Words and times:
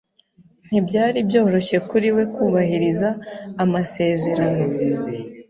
Ntibyari 0.67 1.17
byoroshye 1.29 1.77
kuri 1.89 2.07
we 2.15 2.23
kubahiriza 2.33 3.09
amasezerano. 3.63 4.65